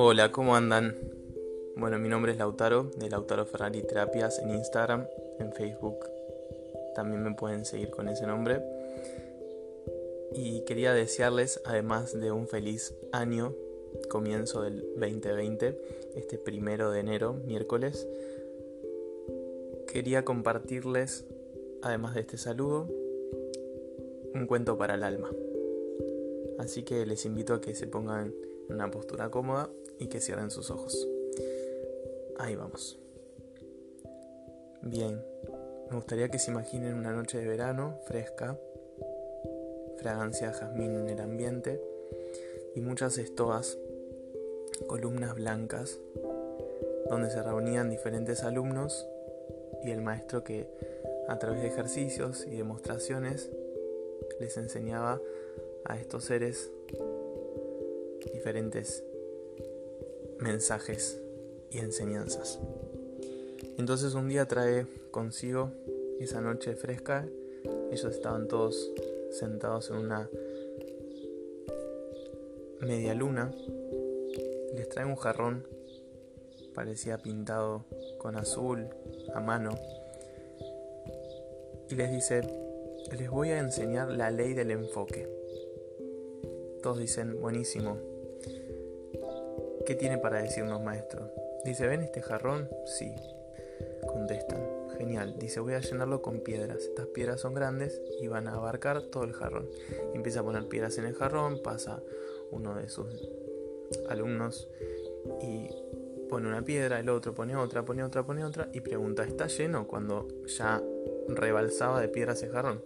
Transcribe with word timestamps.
Hola, 0.00 0.30
¿cómo 0.30 0.54
andan? 0.54 0.94
Bueno, 1.74 1.98
mi 1.98 2.08
nombre 2.08 2.30
es 2.30 2.38
Lautaro, 2.38 2.84
de 2.84 3.10
Lautaro 3.10 3.44
Ferrari 3.46 3.82
Terapias 3.82 4.38
en 4.38 4.50
Instagram, 4.50 5.08
en 5.40 5.52
Facebook. 5.52 5.96
También 6.94 7.24
me 7.24 7.34
pueden 7.34 7.64
seguir 7.64 7.90
con 7.90 8.08
ese 8.08 8.24
nombre. 8.24 8.62
Y 10.36 10.60
quería 10.60 10.92
desearles, 10.92 11.60
además 11.64 12.16
de 12.16 12.30
un 12.30 12.46
feliz 12.46 12.94
año, 13.10 13.56
comienzo 14.08 14.62
del 14.62 14.82
2020, 14.94 15.76
este 16.14 16.38
primero 16.38 16.92
de 16.92 17.00
enero, 17.00 17.32
miércoles, 17.32 18.06
quería 19.88 20.24
compartirles, 20.24 21.24
además 21.82 22.14
de 22.14 22.20
este 22.20 22.38
saludo, 22.38 22.86
un 24.32 24.46
cuento 24.46 24.78
para 24.78 24.94
el 24.94 25.02
alma. 25.02 25.28
Así 26.60 26.84
que 26.84 27.04
les 27.04 27.24
invito 27.24 27.54
a 27.54 27.60
que 27.60 27.74
se 27.74 27.88
pongan 27.88 28.32
en 28.68 28.74
una 28.76 28.92
postura 28.92 29.28
cómoda 29.32 29.70
y 29.98 30.08
que 30.08 30.20
cierren 30.20 30.50
sus 30.50 30.70
ojos. 30.70 31.08
Ahí 32.38 32.54
vamos. 32.56 32.98
Bien, 34.82 35.22
me 35.90 35.96
gustaría 35.96 36.28
que 36.28 36.38
se 36.38 36.50
imaginen 36.50 36.94
una 36.94 37.12
noche 37.12 37.38
de 37.38 37.46
verano 37.46 37.98
fresca, 38.06 38.58
fragancia 39.96 40.48
de 40.48 40.54
jazmín 40.54 40.94
en 40.94 41.08
el 41.08 41.20
ambiente 41.20 41.82
y 42.74 42.80
muchas 42.80 43.18
estoas, 43.18 43.76
columnas 44.86 45.34
blancas, 45.34 45.98
donde 47.08 47.30
se 47.30 47.42
reunían 47.42 47.90
diferentes 47.90 48.44
alumnos 48.44 49.06
y 49.82 49.90
el 49.90 50.00
maestro 50.00 50.44
que 50.44 50.68
a 51.26 51.38
través 51.38 51.62
de 51.62 51.68
ejercicios 51.68 52.46
y 52.46 52.56
demostraciones 52.56 53.50
les 54.40 54.56
enseñaba 54.56 55.20
a 55.84 55.98
estos 55.98 56.24
seres 56.24 56.70
diferentes 58.32 59.04
mensajes 60.40 61.20
y 61.70 61.78
enseñanzas. 61.78 62.58
Entonces 63.76 64.14
un 64.14 64.28
día 64.28 64.46
trae 64.46 64.86
consigo 65.10 65.72
esa 66.20 66.40
noche 66.40 66.74
fresca, 66.74 67.26
ellos 67.90 68.14
estaban 68.14 68.48
todos 68.48 68.92
sentados 69.30 69.90
en 69.90 69.96
una 69.96 70.28
media 72.80 73.14
luna, 73.14 73.54
les 74.74 74.88
trae 74.88 75.04
un 75.04 75.16
jarrón, 75.16 75.66
parecía 76.74 77.18
pintado 77.18 77.84
con 78.18 78.36
azul 78.36 78.88
a 79.34 79.40
mano, 79.40 79.78
y 81.88 81.94
les 81.94 82.10
dice, 82.10 82.42
les 83.16 83.30
voy 83.30 83.50
a 83.50 83.58
enseñar 83.58 84.10
la 84.10 84.30
ley 84.30 84.54
del 84.54 84.70
enfoque. 84.70 85.28
Todos 86.82 86.98
dicen, 86.98 87.40
buenísimo. 87.40 88.17
¿Qué 89.88 89.94
tiene 89.94 90.18
para 90.18 90.42
decirnos 90.42 90.82
maestro? 90.82 91.32
Dice, 91.64 91.86
¿ven 91.86 92.02
este 92.02 92.20
jarrón? 92.20 92.68
Sí. 92.84 93.10
Contestan, 94.06 94.60
genial. 94.98 95.36
Dice, 95.38 95.60
voy 95.60 95.72
a 95.72 95.80
llenarlo 95.80 96.20
con 96.20 96.40
piedras. 96.40 96.82
Estas 96.82 97.06
piedras 97.06 97.40
son 97.40 97.54
grandes 97.54 97.98
y 98.20 98.28
van 98.28 98.48
a 98.48 98.52
abarcar 98.52 99.00
todo 99.04 99.24
el 99.24 99.32
jarrón. 99.32 99.66
empieza 100.12 100.40
a 100.40 100.42
poner 100.42 100.68
piedras 100.68 100.98
en 100.98 101.06
el 101.06 101.14
jarrón, 101.14 101.62
pasa 101.62 102.02
uno 102.50 102.74
de 102.74 102.90
sus 102.90 103.30
alumnos 104.10 104.68
y 105.40 105.70
pone 106.28 106.48
una 106.48 106.60
piedra, 106.60 107.00
el 107.00 107.08
otro 107.08 107.34
pone 107.34 107.56
otra, 107.56 107.86
pone 107.86 108.04
otra, 108.04 108.26
pone 108.26 108.44
otra 108.44 108.68
y 108.74 108.82
pregunta, 108.82 109.24
¿está 109.24 109.46
lleno? 109.46 109.88
Cuando 109.88 110.28
ya 110.48 110.82
rebalsaba 111.28 111.98
de 112.02 112.08
piedras 112.08 112.42
el 112.42 112.50
jarrón. 112.50 112.82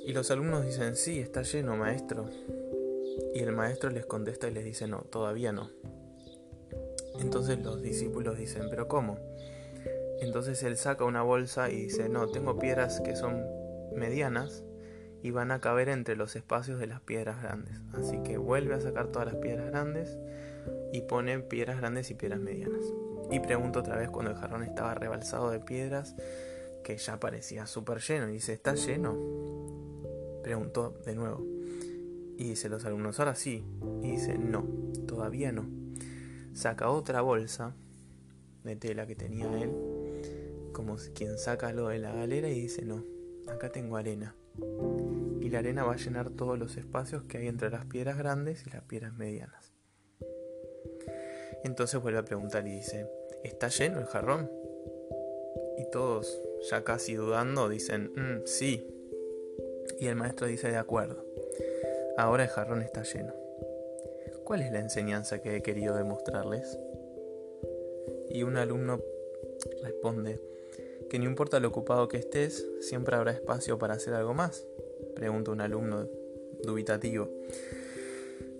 Y 0.00 0.14
los 0.14 0.32
alumnos 0.32 0.66
dicen, 0.66 0.96
sí, 0.96 1.20
está 1.20 1.42
lleno, 1.42 1.76
maestro. 1.76 2.28
Y 3.34 3.40
el 3.40 3.52
maestro 3.52 3.90
les 3.90 4.06
contesta 4.06 4.48
y 4.48 4.52
les 4.52 4.64
dice, 4.64 4.86
no, 4.86 5.02
todavía 5.02 5.52
no. 5.52 5.70
Entonces 7.20 7.58
los 7.62 7.82
discípulos 7.82 8.38
dicen, 8.38 8.64
pero 8.70 8.88
¿cómo? 8.88 9.18
Entonces 10.20 10.62
él 10.62 10.76
saca 10.76 11.04
una 11.04 11.22
bolsa 11.22 11.70
y 11.70 11.84
dice, 11.84 12.08
no, 12.08 12.28
tengo 12.28 12.58
piedras 12.58 13.00
que 13.00 13.16
son 13.16 13.42
medianas 13.94 14.64
y 15.22 15.30
van 15.30 15.50
a 15.50 15.60
caber 15.60 15.88
entre 15.88 16.16
los 16.16 16.36
espacios 16.36 16.78
de 16.78 16.86
las 16.86 17.00
piedras 17.00 17.42
grandes. 17.42 17.80
Así 17.92 18.22
que 18.22 18.38
vuelve 18.38 18.74
a 18.74 18.80
sacar 18.80 19.08
todas 19.08 19.32
las 19.32 19.36
piedras 19.36 19.66
grandes 19.66 20.18
y 20.92 21.02
pone 21.02 21.38
piedras 21.40 21.78
grandes 21.78 22.10
y 22.10 22.14
piedras 22.14 22.40
medianas. 22.40 22.84
Y 23.30 23.40
pregunta 23.40 23.80
otra 23.80 23.96
vez 23.96 24.10
cuando 24.10 24.32
el 24.32 24.36
jarrón 24.36 24.62
estaba 24.62 24.94
rebalsado 24.94 25.50
de 25.50 25.60
piedras, 25.60 26.16
que 26.82 26.96
ya 26.96 27.20
parecía 27.20 27.66
súper 27.66 28.00
lleno. 28.00 28.28
Y 28.28 28.32
dice, 28.32 28.54
¿está 28.54 28.74
lleno? 28.74 29.16
Preguntó 30.42 30.94
de 31.04 31.14
nuevo. 31.14 31.44
Y 32.40 32.44
dice 32.44 32.70
los 32.70 32.86
alumnos, 32.86 33.20
ahora 33.20 33.34
sí. 33.34 33.62
Y 34.02 34.12
dice, 34.12 34.38
no, 34.38 34.64
todavía 35.06 35.52
no. 35.52 35.68
Saca 36.54 36.88
otra 36.88 37.20
bolsa 37.20 37.74
de 38.64 38.76
tela 38.76 39.06
que 39.06 39.14
tenía 39.14 39.44
él, 39.60 39.70
como 40.72 40.96
quien 41.14 41.36
saca 41.36 41.70
lo 41.74 41.88
de 41.88 41.98
la 41.98 42.14
galera 42.14 42.48
y 42.48 42.58
dice, 42.58 42.86
no, 42.86 43.04
acá 43.46 43.70
tengo 43.70 43.98
arena. 43.98 44.34
Y 45.42 45.50
la 45.50 45.58
arena 45.58 45.84
va 45.84 45.92
a 45.92 45.96
llenar 45.96 46.30
todos 46.30 46.58
los 46.58 46.78
espacios 46.78 47.24
que 47.24 47.36
hay 47.36 47.46
entre 47.46 47.68
las 47.68 47.84
piedras 47.84 48.16
grandes 48.16 48.66
y 48.66 48.70
las 48.70 48.84
piedras 48.84 49.12
medianas. 49.12 49.74
Entonces 51.62 52.00
vuelve 52.00 52.20
a 52.20 52.24
preguntar 52.24 52.66
y 52.66 52.70
dice, 52.70 53.06
¿está 53.44 53.68
lleno 53.68 53.98
el 53.98 54.06
jarrón? 54.06 54.50
Y 55.76 55.90
todos 55.90 56.40
ya 56.70 56.84
casi 56.84 57.16
dudando, 57.16 57.68
dicen, 57.68 58.12
mm, 58.16 58.46
sí. 58.46 58.88
Y 59.98 60.06
el 60.06 60.16
maestro 60.16 60.46
dice, 60.46 60.68
de 60.68 60.78
acuerdo. 60.78 61.29
Ahora 62.16 62.44
el 62.44 62.48
jarrón 62.48 62.82
está 62.82 63.02
lleno. 63.02 63.34
¿Cuál 64.44 64.62
es 64.62 64.72
la 64.72 64.80
enseñanza 64.80 65.40
que 65.40 65.56
he 65.56 65.62
querido 65.62 65.96
demostrarles? 65.96 66.78
Y 68.28 68.42
un 68.42 68.56
alumno 68.56 69.00
responde, 69.82 70.40
que 71.08 71.18
no 71.18 71.24
importa 71.24 71.60
lo 71.60 71.68
ocupado 71.68 72.08
que 72.08 72.18
estés, 72.18 72.66
siempre 72.80 73.16
habrá 73.16 73.32
espacio 73.32 73.78
para 73.78 73.94
hacer 73.94 74.14
algo 74.14 74.34
más. 74.34 74.66
Pregunta 75.14 75.50
un 75.50 75.60
alumno 75.60 76.08
dubitativo. 76.62 77.28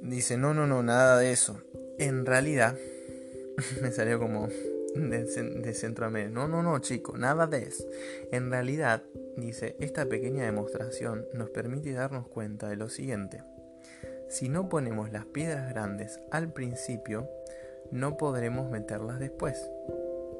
Dice, 0.00 0.36
no, 0.36 0.52
no, 0.52 0.66
no, 0.66 0.82
nada 0.82 1.18
de 1.18 1.32
eso. 1.32 1.56
En 1.98 2.26
realidad, 2.26 2.76
me 3.82 3.90
salió 3.90 4.18
como 4.18 4.48
de, 4.94 5.74
Centroamérica. 5.74 6.32
No, 6.32 6.48
no, 6.48 6.62
no, 6.62 6.78
chico, 6.78 7.16
nada 7.16 7.46
de 7.46 7.64
eso. 7.64 7.84
En 8.30 8.50
realidad, 8.50 9.02
dice, 9.36 9.76
esta 9.80 10.06
pequeña 10.06 10.44
demostración 10.44 11.26
nos 11.32 11.50
permite 11.50 11.92
darnos 11.92 12.28
cuenta 12.28 12.68
de 12.68 12.76
lo 12.76 12.88
siguiente. 12.88 13.42
Si 14.28 14.48
no 14.48 14.68
ponemos 14.68 15.12
las 15.12 15.26
piedras 15.26 15.68
grandes 15.70 16.20
al 16.30 16.52
principio, 16.52 17.28
no 17.90 18.16
podremos 18.16 18.70
meterlas 18.70 19.18
después. 19.18 19.70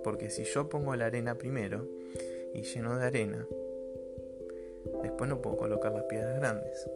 Porque 0.02 0.30
si 0.30 0.44
yo 0.44 0.68
pongo 0.68 0.94
la 0.96 1.06
arena 1.06 1.36
primero 1.36 1.86
y 2.52 2.62
lleno 2.62 2.96
de 2.98 3.06
arena, 3.06 3.46
después 5.02 5.28
no 5.28 5.40
puedo 5.40 5.56
colocar 5.56 5.92
las 5.92 6.04
piedras 6.04 6.38
grandes. 6.38 6.88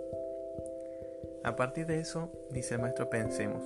A 1.45 1.57
partir 1.57 1.87
de 1.87 2.01
eso, 2.01 2.31
dice 2.51 2.75
el 2.75 2.81
maestro, 2.81 3.09
pensemos. 3.09 3.63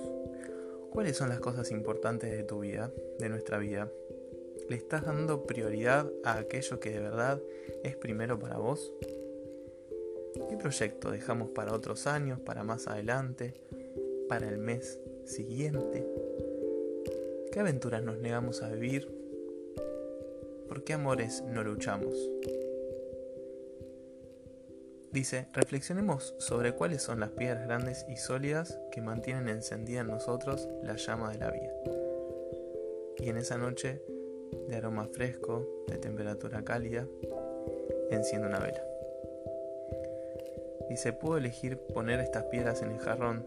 ¿Cuáles 0.93 1.17
son 1.17 1.29
las 1.29 1.39
cosas 1.39 1.71
importantes 1.71 2.29
de 2.29 2.43
tu 2.43 2.59
vida, 2.59 2.91
de 3.17 3.27
nuestra 3.27 3.57
vida? 3.57 3.91
¿Le 4.69 4.75
estás 4.75 5.03
dando 5.03 5.47
prioridad 5.47 6.07
a 6.23 6.37
aquello 6.37 6.79
que 6.79 6.91
de 6.91 6.99
verdad 6.99 7.41
es 7.83 7.95
primero 7.95 8.37
para 8.37 8.57
vos? 8.57 8.93
¿Qué 10.47 10.55
proyecto 10.55 11.09
dejamos 11.09 11.49
para 11.49 11.73
otros 11.73 12.05
años, 12.05 12.39
para 12.39 12.63
más 12.63 12.87
adelante, 12.87 13.55
para 14.29 14.47
el 14.47 14.59
mes 14.59 14.99
siguiente? 15.25 16.07
¿Qué 17.51 17.59
aventuras 17.59 18.03
nos 18.03 18.19
negamos 18.19 18.61
a 18.61 18.69
vivir? 18.69 19.09
¿Por 20.67 20.83
qué 20.83 20.93
amores 20.93 21.41
no 21.41 21.63
luchamos? 21.63 22.29
Dice, 25.13 25.45
reflexionemos 25.53 26.33
sobre 26.39 26.73
cuáles 26.73 27.03
son 27.03 27.19
las 27.19 27.29
piedras 27.29 27.67
grandes 27.67 28.03
y 28.09 28.15
sólidas 28.15 28.79
que 28.91 28.99
mantienen 28.99 29.47
encendida 29.47 30.01
en 30.01 30.07
nosotros 30.07 30.67
la 30.81 30.95
llama 30.95 31.31
de 31.31 31.37
la 31.37 31.51
vida. 31.51 31.71
Y 33.19 33.29
en 33.29 33.37
esa 33.37 33.59
noche, 33.59 34.01
de 34.67 34.75
aroma 34.75 35.05
fresco, 35.05 35.85
de 35.87 35.99
temperatura 35.99 36.63
cálida, 36.63 37.07
enciende 38.09 38.47
una 38.47 38.57
vela. 38.57 38.83
Dice, 40.89 41.13
puedo 41.13 41.37
elegir 41.37 41.77
poner 41.77 42.19
estas 42.19 42.45
piedras 42.45 42.81
en 42.81 42.89
el 42.89 42.99
jarrón 42.99 43.45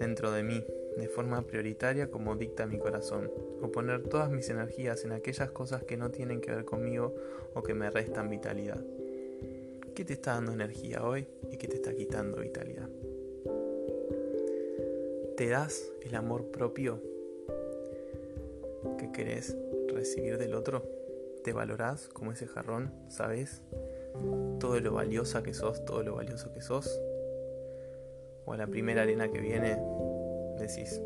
dentro 0.00 0.32
de 0.32 0.42
mí, 0.42 0.66
de 0.96 1.06
forma 1.06 1.46
prioritaria 1.46 2.10
como 2.10 2.34
dicta 2.34 2.66
mi 2.66 2.78
corazón, 2.78 3.30
o 3.62 3.70
poner 3.70 4.02
todas 4.02 4.32
mis 4.32 4.50
energías 4.50 5.04
en 5.04 5.12
aquellas 5.12 5.52
cosas 5.52 5.84
que 5.84 5.96
no 5.96 6.10
tienen 6.10 6.40
que 6.40 6.50
ver 6.50 6.64
conmigo 6.64 7.14
o 7.54 7.62
que 7.62 7.74
me 7.74 7.88
restan 7.88 8.28
vitalidad. 8.28 8.82
¿Qué 9.96 10.04
te 10.04 10.12
está 10.12 10.34
dando 10.34 10.52
energía 10.52 11.02
hoy 11.02 11.26
y 11.50 11.56
qué 11.56 11.68
te 11.68 11.76
está 11.76 11.94
quitando 11.94 12.42
vitalidad? 12.42 12.86
¿Te 15.38 15.48
das 15.48 15.90
el 16.02 16.14
amor 16.14 16.50
propio 16.50 17.00
que 18.98 19.10
querés 19.10 19.56
recibir 19.88 20.36
del 20.36 20.52
otro? 20.52 20.82
¿Te 21.42 21.54
valorás 21.54 22.08
como 22.08 22.30
ese 22.30 22.46
jarrón? 22.46 22.92
¿Sabes 23.08 23.62
todo 24.60 24.78
lo 24.80 24.92
valiosa 24.92 25.42
que 25.42 25.54
sos, 25.54 25.82
todo 25.86 26.02
lo 26.02 26.16
valioso 26.16 26.52
que 26.52 26.60
sos? 26.60 27.00
¿O 28.44 28.52
a 28.52 28.58
la 28.58 28.66
primera 28.66 29.00
arena 29.00 29.30
que 29.30 29.40
viene 29.40 29.78
decís, 30.58 31.00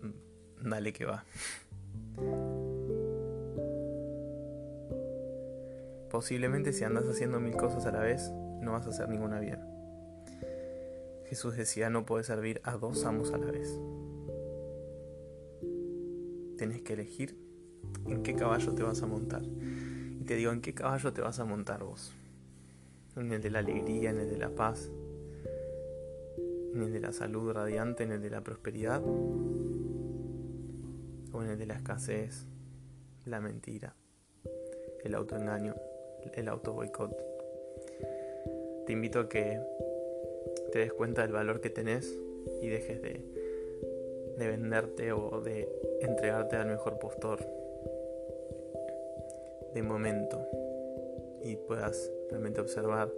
mm, 0.00 0.70
dale 0.70 0.94
que 0.94 1.04
va. 1.04 1.26
Posiblemente 6.10 6.72
si 6.72 6.82
andas 6.82 7.06
haciendo 7.06 7.38
mil 7.38 7.56
cosas 7.56 7.86
a 7.86 7.92
la 7.92 8.00
vez, 8.00 8.32
no 8.60 8.72
vas 8.72 8.86
a 8.86 8.90
hacer 8.90 9.08
ninguna 9.08 9.38
bien. 9.38 9.60
Jesús 11.26 11.56
decía, 11.56 11.88
no 11.90 12.04
puedes 12.04 12.26
servir 12.26 12.60
a 12.64 12.76
dos 12.76 13.04
amos 13.04 13.32
a 13.32 13.38
la 13.38 13.52
vez. 13.52 13.78
Tienes 16.58 16.82
que 16.82 16.94
elegir 16.94 17.36
en 18.06 18.24
qué 18.24 18.34
caballo 18.34 18.74
te 18.74 18.82
vas 18.82 19.00
a 19.02 19.06
montar. 19.06 19.42
Y 19.44 20.24
te 20.24 20.34
digo, 20.34 20.50
¿en 20.50 20.60
qué 20.60 20.74
caballo 20.74 21.12
te 21.12 21.20
vas 21.20 21.38
a 21.38 21.44
montar 21.44 21.84
vos? 21.84 22.12
¿En 23.14 23.30
el 23.32 23.40
de 23.40 23.50
la 23.50 23.60
alegría, 23.60 24.10
en 24.10 24.18
el 24.18 24.28
de 24.28 24.38
la 24.38 24.50
paz? 24.50 24.90
¿En 26.74 26.82
el 26.82 26.92
de 26.92 26.98
la 27.00 27.12
salud 27.12 27.52
radiante, 27.52 28.02
en 28.02 28.10
el 28.10 28.20
de 28.20 28.30
la 28.30 28.42
prosperidad? 28.42 29.00
¿O 31.32 31.42
en 31.42 31.50
el 31.50 31.58
de 31.58 31.66
la 31.66 31.74
escasez, 31.74 32.46
la 33.24 33.40
mentira, 33.40 33.94
el 35.04 35.14
autoengaño, 35.14 35.76
el 36.34 36.48
auto 36.48 36.72
boicot? 36.72 37.10
Te 38.86 38.92
invito 38.92 39.20
a 39.20 39.28
que 39.28 39.60
te 40.72 40.80
des 40.80 40.92
cuenta 40.92 41.22
del 41.22 41.32
valor 41.32 41.60
que 41.60 41.70
tenés 41.70 42.18
y 42.60 42.68
dejes 42.68 43.02
de, 43.02 43.20
de 44.38 44.48
venderte 44.48 45.12
o 45.12 45.40
de 45.40 45.68
entregarte 46.00 46.56
al 46.56 46.68
mejor 46.68 46.98
postor 46.98 47.40
de 49.74 49.82
momento 49.82 50.46
y 51.42 51.56
puedas 51.56 52.10
realmente 52.28 52.60
observar 52.60 53.12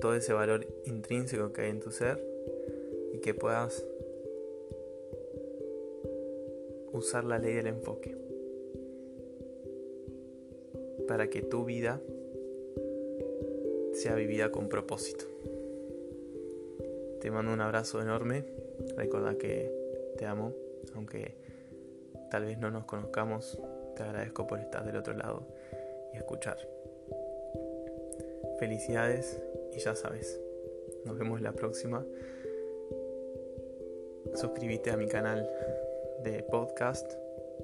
todo 0.00 0.14
ese 0.14 0.32
valor 0.32 0.66
intrínseco 0.84 1.52
que 1.52 1.62
hay 1.62 1.70
en 1.70 1.80
tu 1.80 1.90
ser 1.90 2.22
y 3.12 3.18
que 3.18 3.34
puedas 3.34 3.84
usar 6.92 7.24
la 7.24 7.38
ley 7.38 7.54
del 7.54 7.68
enfoque 7.68 8.16
para 11.06 11.28
que 11.28 11.42
tu 11.42 11.64
vida 11.64 12.00
sea 14.00 14.14
vivida 14.14 14.50
con 14.50 14.70
propósito. 14.70 15.26
Te 17.20 17.30
mando 17.30 17.52
un 17.52 17.60
abrazo 17.60 18.00
enorme. 18.00 18.46
Recuerda 18.96 19.34
que 19.34 19.70
te 20.16 20.24
amo, 20.24 20.54
aunque 20.94 21.34
tal 22.30 22.46
vez 22.46 22.58
no 22.58 22.70
nos 22.70 22.86
conozcamos. 22.86 23.60
Te 23.96 24.02
agradezco 24.02 24.46
por 24.46 24.58
estar 24.58 24.86
del 24.86 24.96
otro 24.96 25.12
lado 25.12 25.46
y 26.14 26.16
escuchar. 26.16 26.56
Felicidades 28.58 29.38
y 29.74 29.80
ya 29.80 29.94
sabes. 29.94 30.40
Nos 31.04 31.18
vemos 31.18 31.42
la 31.42 31.52
próxima. 31.52 32.02
Suscríbete 34.34 34.92
a 34.92 34.96
mi 34.96 35.08
canal 35.08 35.46
de 36.24 36.42
podcast, 36.44 37.12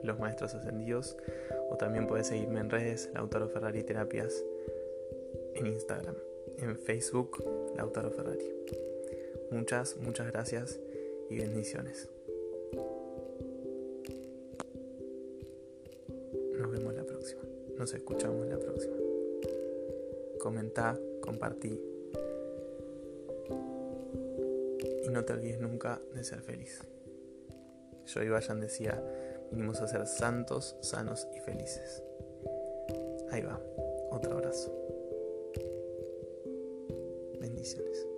Los 0.02 0.18
Maestros 0.18 0.54
Ascendidos, 0.54 1.16
o 1.70 1.76
también 1.78 2.06
puedes 2.06 2.26
seguirme 2.26 2.60
en 2.60 2.68
redes, 2.68 3.08
Lautaro 3.14 3.48
Ferrari 3.48 3.82
Terapias, 3.84 4.44
en 5.56 5.67
Instagram, 5.67 6.14
en 6.58 6.76
Facebook, 6.76 7.43
Lautaro 7.76 8.11
Ferrari. 8.11 8.44
Muchas, 9.50 9.97
muchas 9.97 10.26
gracias 10.31 10.79
y 11.31 11.38
bendiciones. 11.38 12.08
Nos 16.58 16.70
vemos 16.70 16.94
la 16.94 17.05
próxima. 17.05 17.43
Nos 17.79 17.94
escuchamos 17.94 18.47
la 18.47 18.58
próxima. 18.58 18.97
Comenta, 20.38 20.99
compartí. 21.20 21.81
Y 25.05 25.08
no 25.08 25.25
te 25.25 25.32
olvides 25.32 25.61
nunca 25.61 26.00
de 26.14 26.25
ser 26.25 26.41
feliz. 26.41 26.81
Joey 28.12 28.29
Vayan 28.29 28.61
decía, 28.61 29.03
vinimos 29.50 29.81
a 29.81 29.88
ser 29.88 30.06
santos, 30.06 30.76
sanos 30.81 31.26
y 31.35 31.41
felices. 31.41 32.03
Ahí 33.31 33.43
va, 33.43 33.61
otro 34.11 34.32
abrazo. 34.32 34.95
Bendiciones. 37.66 38.15